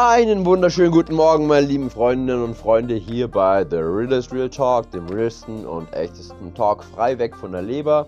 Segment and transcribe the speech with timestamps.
[0.00, 4.92] Einen wunderschönen guten Morgen, meine lieben Freundinnen und Freunde, hier bei The Realest Real Talk,
[4.92, 8.06] dem realsten und echtesten Talk frei weg von der Leber.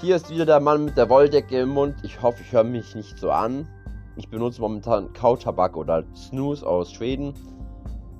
[0.00, 1.96] Hier ist wieder der Mann mit der Wolldecke im Mund.
[2.04, 3.66] Ich hoffe, ich höre mich nicht so an.
[4.14, 7.34] Ich benutze momentan Kautabak oder Snooze aus Schweden,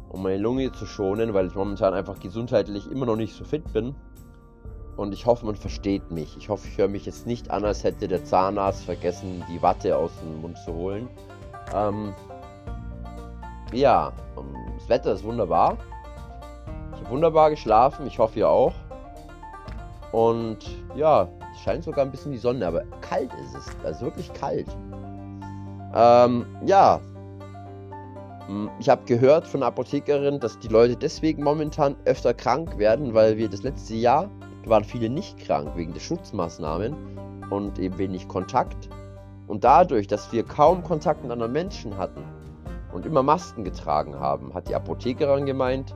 [0.09, 3.73] um meine Lunge zu schonen, weil ich momentan einfach gesundheitlich immer noch nicht so fit
[3.73, 3.95] bin.
[4.97, 6.37] Und ich hoffe, man versteht mich.
[6.37, 9.97] Ich hoffe, ich höre mich jetzt nicht an, als hätte der Zahnarzt vergessen, die Watte
[9.97, 11.09] aus dem Mund zu holen.
[11.73, 12.15] Ähm,
[13.73, 15.77] ja, ähm, das Wetter ist wunderbar.
[16.95, 18.75] Ich habe wunderbar geschlafen, ich hoffe ihr auch.
[20.13, 20.59] Und
[20.95, 23.85] ja, es scheint sogar ein bisschen die Sonne, aber kalt ist es.
[23.85, 24.69] Also wirklich kalt.
[25.95, 27.01] Ähm, ja.
[28.47, 33.13] Hm, ich habe gehört von der Apothekerin, dass die Leute deswegen momentan öfter krank werden,
[33.15, 34.31] weil wir das letzte Jahr
[34.65, 36.95] waren viele nicht krank wegen der Schutzmaßnahmen
[37.51, 38.89] und eben wenig Kontakt.
[39.47, 42.23] Und dadurch, dass wir kaum Kontakt mit anderen Menschen hatten,
[42.93, 45.95] und immer Masken getragen haben, hat die Apothekerin gemeint,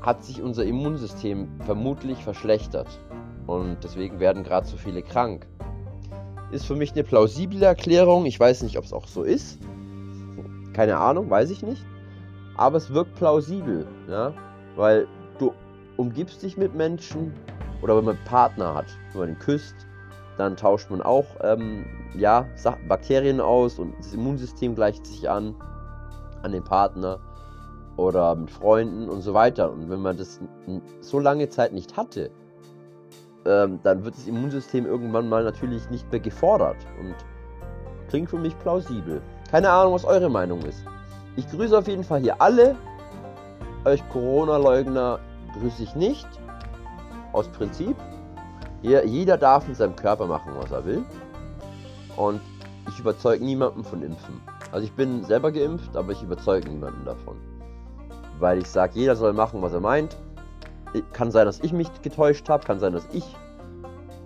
[0.00, 2.88] hat sich unser Immunsystem vermutlich verschlechtert.
[3.46, 5.46] Und deswegen werden gerade so viele krank.
[6.50, 8.26] Ist für mich eine plausible Erklärung.
[8.26, 9.58] Ich weiß nicht, ob es auch so ist.
[10.72, 11.84] Keine Ahnung, weiß ich nicht.
[12.56, 14.32] Aber es wirkt plausibel, ja?
[14.76, 15.06] weil
[15.38, 15.52] du
[15.96, 17.32] umgibst dich mit Menschen
[17.80, 19.74] oder wenn man einen Partner hat, wenn man ihn küsst,
[20.42, 22.46] dann tauscht man auch ähm, ja,
[22.88, 25.54] Bakterien aus und das Immunsystem gleicht sich an
[26.42, 27.18] an den Partner
[27.96, 29.70] oder mit Freunden und so weiter.
[29.70, 30.40] Und wenn man das
[31.00, 32.30] so lange Zeit nicht hatte,
[33.44, 36.76] ähm, dann wird das Immunsystem irgendwann mal natürlich nicht mehr gefordert.
[37.00, 37.14] Und
[38.08, 39.22] klingt für mich plausibel.
[39.50, 40.84] Keine Ahnung, was eure Meinung ist.
[41.36, 42.76] Ich grüße auf jeden Fall hier alle.
[43.84, 45.18] Euch Corona-Leugner
[45.58, 46.28] grüße ich nicht.
[47.32, 47.96] Aus Prinzip.
[48.82, 51.04] Jeder darf mit seinem Körper machen, was er will.
[52.16, 52.40] Und
[52.88, 54.40] ich überzeuge niemanden von Impfen.
[54.72, 57.36] Also ich bin selber geimpft, aber ich überzeuge niemanden davon.
[58.38, 60.16] Weil ich sage, jeder soll machen, was er meint.
[61.12, 63.24] Kann sein, dass ich mich getäuscht habe, kann sein, dass ich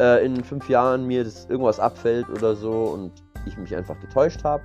[0.01, 3.13] äh, in fünf Jahren mir das irgendwas abfällt oder so und
[3.47, 4.63] ich mich einfach getäuscht habe.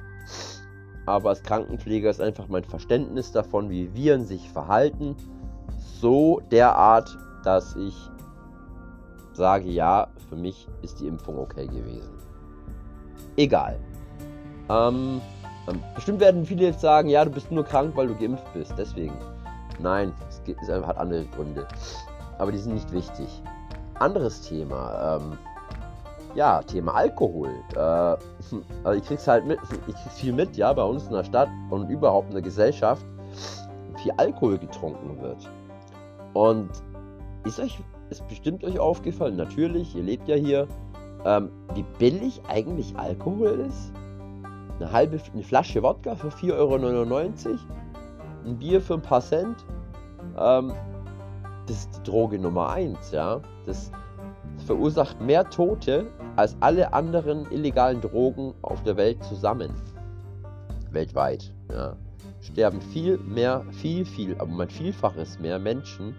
[1.06, 5.16] Aber als Krankenpfleger ist einfach mein Verständnis davon, wie Viren sich verhalten,
[6.00, 7.96] so derart, dass ich
[9.34, 12.14] sage, ja, für mich ist die Impfung okay gewesen.
[13.38, 13.80] Egal.
[14.70, 15.22] Ähm,
[15.68, 18.74] ähm, bestimmt werden viele jetzt sagen, ja, du bist nur krank, weil du geimpft bist.
[18.78, 19.14] Deswegen.
[19.80, 21.68] Nein, es, gibt, es hat andere Gründe.
[22.38, 23.42] Aber die sind nicht wichtig.
[24.00, 25.18] Anderes Thema.
[25.18, 25.38] Ähm,
[26.36, 27.50] ja, Thema Alkohol.
[27.76, 27.78] Äh,
[28.84, 31.50] also ich krieg's halt mit, ich krieg's viel mit, ja, bei uns in der Stadt
[31.70, 33.06] und überhaupt in der Gesellschaft,
[34.04, 35.50] wie Alkohol getrunken wird.
[36.34, 36.70] Und
[37.44, 37.80] ist euch,
[38.12, 40.68] ist bestimmt euch aufgefallen, natürlich, ihr lebt ja hier,
[41.26, 43.94] ähm, wie billig eigentlich Alkohol ist?
[44.82, 47.58] eine halbe eine Flasche Wodka für 4,99 Euro,
[48.46, 49.58] ein Bier für ein paar Cent.
[50.38, 50.74] Ähm,
[51.68, 53.42] das ist die Droge Nummer 1, ja.
[53.66, 53.92] Das
[54.66, 59.72] verursacht mehr Tote als alle anderen illegalen Drogen auf der Welt zusammen.
[60.92, 61.96] Weltweit, ja.
[62.42, 66.16] Sterben viel mehr, viel, viel, aber mein Vielfaches mehr Menschen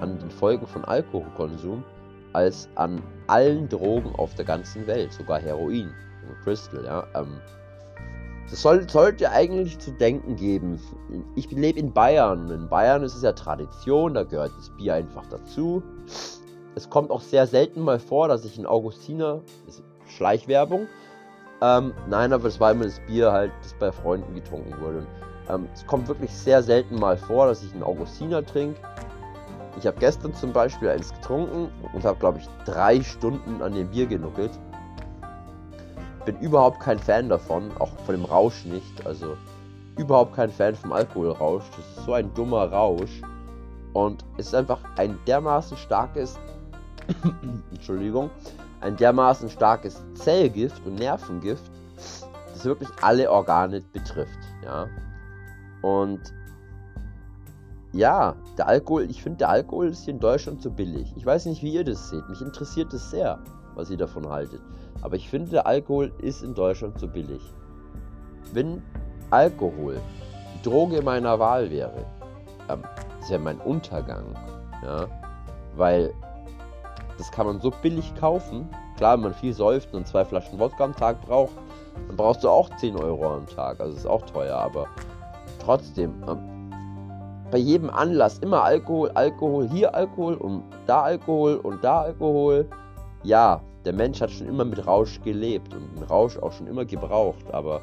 [0.00, 1.84] an den Folgen von Alkoholkonsum
[2.32, 5.92] als an allen Drogen auf der ganzen Welt, sogar Heroin,
[6.44, 7.06] Crystal, ja.
[7.14, 7.40] Ähm,
[8.50, 10.80] das soll, sollte eigentlich zu denken geben.
[11.34, 12.50] Ich lebe in Bayern.
[12.50, 15.82] In Bayern ist es ja Tradition, da gehört das Bier einfach dazu.
[16.74, 19.42] Es kommt auch sehr selten mal vor, dass ich in Augustiner,
[20.06, 20.86] Schleichwerbung,
[21.60, 25.06] ähm, nein, aber es war immer das Bier halt, das bei Freunden getrunken wurde.
[25.48, 28.80] Ähm, es kommt wirklich sehr selten mal vor, dass ich einen Augustiner trinke.
[29.76, 33.88] Ich habe gestern zum Beispiel eins getrunken und habe, glaube ich, drei Stunden an dem
[33.90, 34.52] Bier genuckelt
[36.28, 39.06] bin überhaupt kein Fan davon, auch von dem Rausch nicht.
[39.06, 39.38] Also
[39.96, 41.64] überhaupt kein Fan vom Alkoholrausch.
[41.70, 43.22] Das ist so ein dummer Rausch.
[43.94, 46.38] Und es ist einfach ein dermaßen starkes,
[47.70, 48.28] Entschuldigung,
[48.82, 54.38] ein dermaßen starkes Zellgift und Nervengift, das wirklich alle Organe betrifft.
[54.62, 54.86] Ja.
[55.80, 56.34] Und
[57.92, 61.12] ja, der Alkohol, ich finde, der Alkohol ist hier in Deutschland zu billig.
[61.16, 62.28] Ich weiß nicht, wie ihr das seht.
[62.28, 63.38] Mich interessiert es sehr,
[63.74, 64.60] was ihr davon haltet.
[65.00, 67.40] Aber ich finde, der Alkohol ist in Deutschland zu billig.
[68.52, 68.82] Wenn
[69.30, 70.00] Alkohol
[70.54, 72.04] die Droge meiner Wahl wäre,
[72.68, 72.82] ähm,
[73.20, 74.34] das wäre mein Untergang.
[74.82, 75.06] Ja?
[75.76, 76.12] Weil
[77.16, 78.68] das kann man so billig kaufen.
[78.96, 81.52] Klar, wenn man viel säuft und zwei Flaschen Wodka am Tag braucht,
[82.06, 83.80] dann brauchst du auch 10 Euro am Tag.
[83.80, 84.86] Also ist auch teuer, aber
[85.58, 86.57] trotzdem, ähm,
[87.50, 92.66] bei jedem Anlass immer Alkohol, Alkohol, hier Alkohol und da Alkohol und da Alkohol.
[93.22, 96.84] Ja, der Mensch hat schon immer mit Rausch gelebt und den Rausch auch schon immer
[96.84, 97.80] gebraucht, aber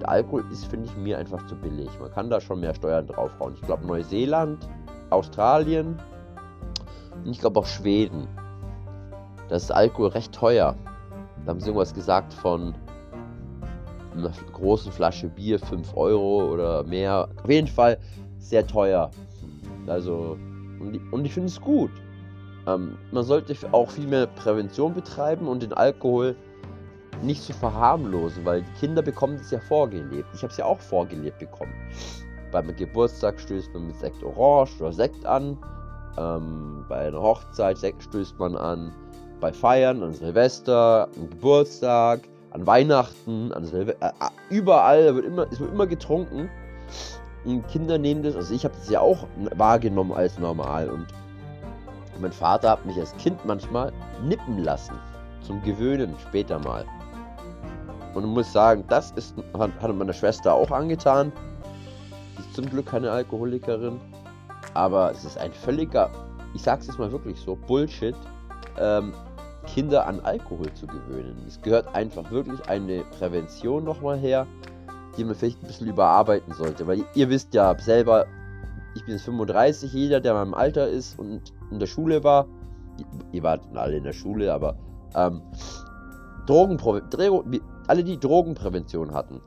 [0.00, 1.88] Der Alkohol ist, finde ich, mir einfach zu billig.
[2.00, 3.54] Man kann da schon mehr Steuern draufhauen.
[3.54, 4.68] Ich glaube Neuseeland,
[5.10, 5.98] Australien
[7.24, 8.28] und ich glaube auch Schweden.
[9.48, 10.74] Da ist Alkohol recht teuer.
[11.44, 12.74] Da haben sie irgendwas gesagt von
[14.14, 17.28] einer großen Flasche Bier 5 Euro oder mehr.
[17.42, 17.98] Auf jeden Fall
[18.48, 19.10] sehr teuer.
[19.86, 20.38] Also,
[20.80, 21.90] und, und ich finde es gut.
[22.66, 26.36] Ähm, man sollte auch viel mehr Prävention betreiben und den Alkohol
[27.22, 30.28] nicht zu verharmlosen, weil die Kinder bekommen es ja vorgelebt.
[30.34, 31.72] Ich habe es ja auch vorgelebt bekommen.
[32.50, 35.58] Beim Geburtstag stößt man mit Sekt Orange oder Sekt an.
[36.16, 38.92] Ähm, bei einer Hochzeit stößt man an.
[39.40, 42.20] Bei Feiern, an Silvester, an Geburtstag,
[42.54, 44.10] an Weihnachten, an Silve äh, äh,
[44.48, 46.48] überall wird immer, es wird immer getrunken.
[47.70, 50.88] Kinder nehmen das, also ich habe das ja auch wahrgenommen als normal.
[50.88, 51.06] Und
[52.20, 53.92] mein Vater hat mich als Kind manchmal
[54.22, 54.94] nippen lassen.
[55.42, 56.86] Zum Gewöhnen später mal.
[58.14, 61.32] Und muss sagen, das ist, hat, hat meine Schwester auch angetan.
[62.36, 64.00] Sie ist zum Glück keine Alkoholikerin.
[64.72, 66.10] Aber es ist ein völliger,
[66.54, 68.14] ich sag's jetzt mal wirklich so, Bullshit,
[68.78, 69.12] ähm,
[69.66, 71.42] Kinder an Alkohol zu gewöhnen.
[71.46, 74.46] Es gehört einfach wirklich eine Prävention nochmal her,
[75.16, 76.86] die man vielleicht ein bisschen überarbeiten sollte.
[76.86, 78.26] Weil ihr wisst ja selber,
[78.94, 82.46] ich bin jetzt 35, jeder, der in meinem Alter ist und in der Schule war,
[83.32, 84.76] ihr wart alle in der Schule, aber
[85.14, 85.42] ähm,
[86.46, 89.40] Drogenprävention, alle die Drogenprävention hatten,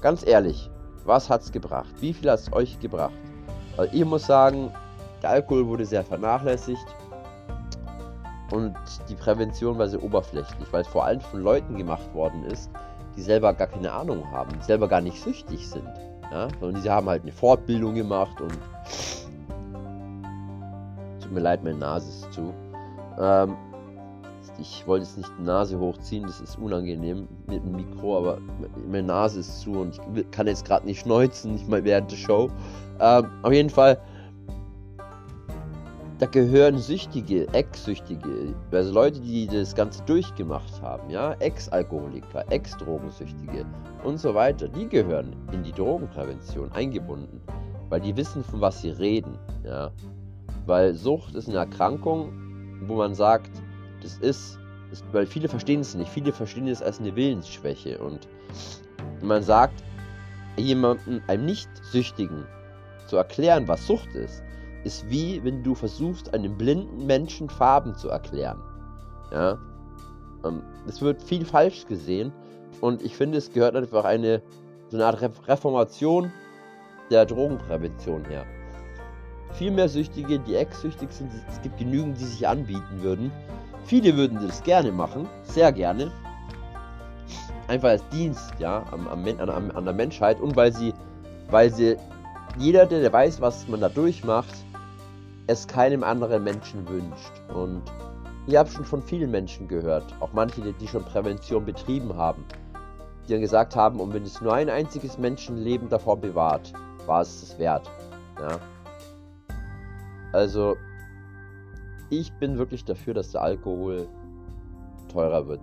[0.00, 0.70] ganz ehrlich,
[1.04, 1.94] was hat's gebracht?
[2.00, 3.12] Wie viel hat's euch gebracht?
[3.76, 4.72] Weil ich muss sagen,
[5.22, 6.86] der Alkohol wurde sehr vernachlässigt
[8.50, 8.74] und
[9.08, 12.70] die Prävention war sehr oberflächlich, weil es vor allem von Leuten gemacht worden ist,
[13.16, 15.88] die selber gar keine Ahnung haben, die selber gar nicht süchtig sind.
[16.30, 16.48] Ja?
[16.60, 18.52] Sondern diese haben halt eine Fortbildung gemacht und
[21.20, 22.52] tut mir leid, meine Nase ist zu.
[23.18, 23.56] Ähm,
[24.58, 28.38] ich wollte jetzt nicht die Nase hochziehen, das ist unangenehm mit dem Mikro, aber
[28.88, 32.16] meine Nase ist zu und ich kann jetzt gerade nicht schneuzen, nicht mal während der
[32.16, 32.50] Show.
[33.00, 33.98] Ähm, auf jeden Fall,
[36.20, 43.64] da gehören Süchtige, Ex-Süchtige, also Leute, die das Ganze durchgemacht haben, ja, Ex-Alkoholiker, Ex-Drogensüchtige
[44.04, 47.40] und so weiter, die gehören in die Drogenprävention eingebunden,
[47.88, 49.90] weil die wissen, von was sie reden, ja.
[50.66, 52.32] Weil Sucht ist eine Erkrankung,
[52.86, 53.50] wo man sagt,
[54.02, 54.58] das ist,
[54.92, 56.10] ist, weil viele verstehen es nicht.
[56.10, 57.98] Viele verstehen es als eine Willensschwäche.
[57.98, 58.28] Und
[59.22, 59.82] man sagt,
[60.58, 62.44] jemandem, einem Nicht-Süchtigen,
[63.06, 64.44] zu erklären, was Sucht ist,
[64.84, 68.60] ist wie wenn du versuchst, einem blinden Menschen Farben zu erklären.
[69.32, 69.58] Ja.
[70.44, 72.32] Ähm, es wird viel falsch gesehen.
[72.80, 74.42] Und ich finde, es gehört einfach eine,
[74.88, 76.32] so eine Art Reformation
[77.10, 78.46] der Drogenprävention her.
[79.52, 83.32] Viel mehr Süchtige, die ex-süchtig sind, es gibt genügend, die sich anbieten würden.
[83.84, 86.12] Viele würden das gerne machen, sehr gerne.
[87.66, 90.94] Einfach als Dienst, ja, am, am, an, an der Menschheit und weil sie,
[91.50, 91.96] weil sie,
[92.58, 94.54] jeder, der weiß, was man da durchmacht,
[95.50, 97.32] es keinem anderen Menschen wünscht.
[97.52, 97.82] Und
[98.46, 102.44] ich habe schon von vielen Menschen gehört, auch manche, die schon Prävention betrieben haben,
[103.26, 106.72] die dann gesagt haben, und wenn es nur ein einziges Menschenleben davor bewahrt,
[107.06, 107.90] war es es wert.
[108.38, 108.58] Ja.
[110.32, 110.76] Also,
[112.10, 114.08] ich bin wirklich dafür, dass der Alkohol
[115.12, 115.60] teurer wird.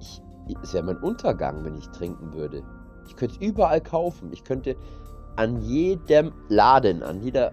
[0.00, 0.20] Ich,
[0.62, 2.64] es wäre mein Untergang, wenn ich trinken würde.
[3.06, 4.32] Ich könnte es überall kaufen.
[4.32, 4.76] Ich könnte
[5.36, 7.52] an jedem Laden, an jeder,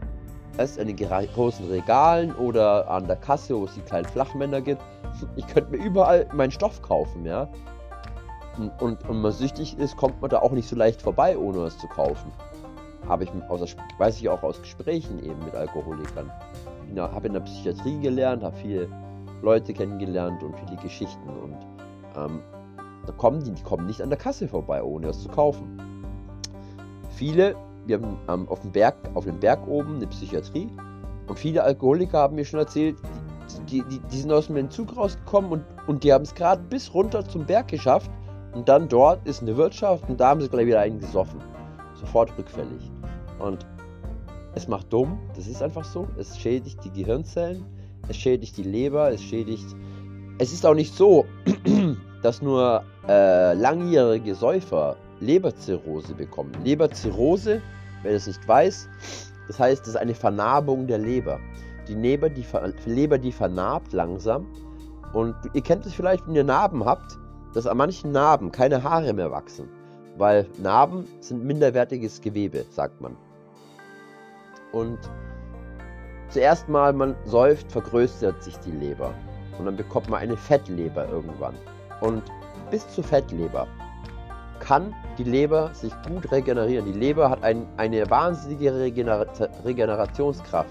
[0.57, 4.81] erst an den großen Regalen oder an der Kasse, wo es die kleinen Flachmänner gibt,
[5.35, 7.47] ich könnte mir überall meinen Stoff kaufen, ja.
[8.79, 11.77] Und, und man süchtig ist, kommt man da auch nicht so leicht vorbei, ohne es
[11.77, 12.31] zu kaufen.
[13.07, 16.31] Habe ich, aus, weiß ich auch aus Gesprächen eben mit Alkoholikern
[16.93, 18.88] ja, habe in der Psychiatrie gelernt, habe viele
[19.41, 21.29] Leute kennengelernt und viele Geschichten.
[21.29, 21.57] Und
[22.15, 22.41] ähm,
[23.05, 25.79] da kommen die, die kommen nicht an der Kasse vorbei, ohne es zu kaufen.
[27.09, 30.69] Viele, wir haben ähm, auf, dem Berg, auf dem Berg oben eine Psychiatrie
[31.27, 32.97] und viele Alkoholiker haben mir schon erzählt,
[33.69, 36.93] die, die, die sind aus dem Entzug rausgekommen und, und die haben es gerade bis
[36.93, 38.09] runter zum Berg geschafft
[38.53, 41.39] und dann dort ist eine Wirtschaft und da haben sie gleich wieder einen gesoffen.
[41.95, 42.91] Sofort rückfällig.
[43.39, 43.65] Und
[44.55, 46.07] es macht dumm, das ist einfach so.
[46.17, 47.65] Es schädigt die Gehirnzellen,
[48.07, 49.75] es schädigt die Leber, es schädigt.
[50.37, 51.25] Es ist auch nicht so,
[52.23, 56.51] dass nur äh, langjährige Säufer Leberzirrhose bekommen.
[56.63, 57.61] Leberzirrhose,
[58.05, 58.88] wer das nicht weiß,
[59.47, 61.39] das heißt, das ist eine Vernarbung der Leber.
[61.88, 62.45] Die Leber, die,
[62.85, 64.47] Leber, die vernarbt langsam.
[65.13, 67.17] Und ihr kennt es vielleicht, wenn ihr Narben habt,
[67.53, 69.69] dass an manchen Narben keine Haare mehr wachsen.
[70.17, 73.15] Weil Narben sind minderwertiges Gewebe, sagt man.
[74.71, 74.97] Und
[76.29, 79.13] zuerst mal, man säuft, vergrößert sich die Leber.
[79.59, 81.55] Und dann bekommt man eine Fettleber irgendwann.
[82.01, 82.24] Und
[82.71, 83.67] bis zur Fettleber
[84.59, 86.85] kann die Leber sich gut regenerieren.
[86.85, 89.25] Die Leber hat ein, eine wahnsinnige Regener
[89.63, 90.69] Regenerationskraft.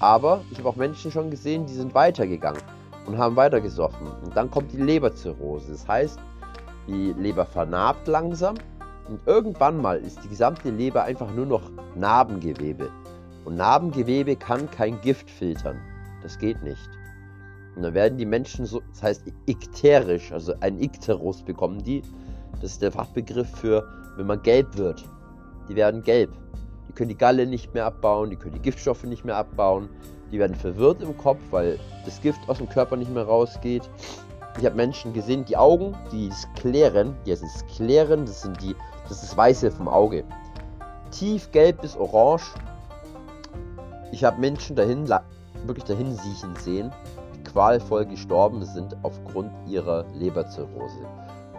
[0.00, 2.60] Aber ich habe auch Menschen schon gesehen, die sind weitergegangen
[3.06, 4.06] und haben weitergesoffen.
[4.24, 5.72] Und dann kommt die Leberzirrhose.
[5.72, 6.18] Das heißt,
[6.86, 8.56] die Leber vernarbt langsam
[9.08, 12.90] und irgendwann mal ist die gesamte Leber einfach nur noch Narbengewebe.
[13.44, 15.80] Und Narbengewebe kann kein Gift filtern.
[16.22, 16.90] Das geht nicht.
[17.76, 22.02] Und dann werden die Menschen so, das heißt ikterisch, also ein Ikterus bekommen die.
[22.60, 23.86] Das ist der Fachbegriff für,
[24.16, 25.04] wenn man gelb wird.
[25.68, 26.30] Die werden gelb.
[26.88, 29.88] Die können die Galle nicht mehr abbauen, die können die Giftstoffe nicht mehr abbauen.
[30.32, 33.88] Die werden verwirrt im Kopf, weil das Gift aus dem Körper nicht mehr rausgeht.
[34.58, 39.22] Ich habe Menschen gesehen, die Augen, die Skleren, die heißen Skleren, das sind die, das
[39.22, 40.24] ist das Weiße vom Auge.
[41.10, 42.54] Tiefgelb bis orange.
[44.12, 45.06] Ich habe Menschen dahin,
[45.66, 46.90] wirklich dahin siechen sehen,
[47.34, 51.06] die qualvoll gestorben sind aufgrund ihrer Leberzirrhose.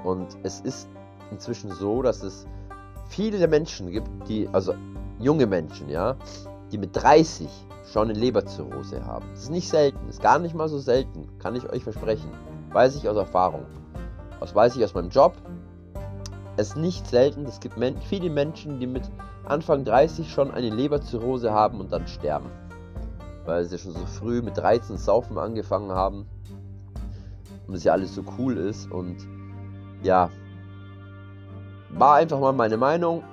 [0.04, 0.88] Und es ist
[1.32, 2.46] inzwischen so, dass es
[3.10, 4.74] viele Menschen gibt, die, also
[5.20, 6.16] junge Menschen, ja,
[6.72, 7.48] die mit 30
[7.92, 9.26] schon eine Leberzirrhose haben.
[9.32, 12.30] Das ist nicht selten, ist gar nicht mal so selten, kann ich euch versprechen.
[12.72, 13.66] Weiß ich aus Erfahrung.
[14.40, 15.34] Das weiß ich aus meinem Job.
[16.58, 19.10] Es ist nicht selten, es gibt men viele Menschen, die mit
[19.46, 22.50] Anfang 30 schon eine Leberzirrhose haben und dann sterben.
[23.46, 26.26] Weil sie schon so früh mit 13 Saufen angefangen haben.
[27.68, 28.92] Und es ja alles so cool ist.
[28.92, 29.18] Und
[30.04, 30.30] ja,
[31.90, 33.24] war einfach mal meine Meinung.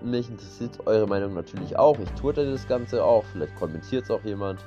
[0.00, 1.98] Mich interessiert eure Meinung natürlich auch.
[1.98, 3.24] Ich tue das Ganze auch.
[3.32, 4.64] Vielleicht kommentiert es auch jemand.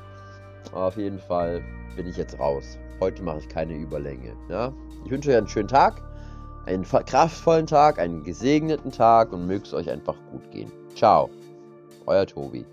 [0.72, 1.64] Aber auf jeden Fall
[1.96, 2.78] bin ich jetzt raus.
[3.00, 4.34] Heute mache ich keine Überlänge.
[4.50, 4.74] Ja?
[5.06, 6.02] Ich wünsche euch einen schönen Tag,
[6.66, 10.72] einen kraftvollen Tag, einen gesegneten Tag und möge es euch einfach gut gehen.
[10.96, 11.30] Ciao,
[12.06, 12.66] euer Tobi.